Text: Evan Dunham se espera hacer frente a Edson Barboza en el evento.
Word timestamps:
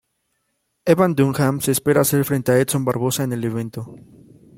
Evan 0.87 1.13
Dunham 1.13 1.61
se 1.61 1.69
espera 1.71 2.01
hacer 2.01 2.25
frente 2.25 2.51
a 2.51 2.57
Edson 2.57 2.83
Barboza 2.83 3.21
en 3.23 3.33
el 3.33 3.43
evento. 3.43 3.93